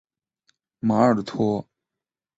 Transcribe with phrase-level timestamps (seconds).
[0.79, 1.69] 马尔托。